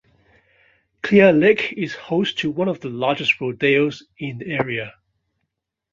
Clear 1.03 1.31
Lake 1.31 1.73
is 1.77 1.93
host 1.93 2.39
to 2.39 2.49
one 2.49 2.67
of 2.67 2.79
the 2.79 2.89
largest 2.89 3.39
rodeos 3.39 4.01
in 4.17 4.39
the 4.39 4.47
area. 4.49 4.95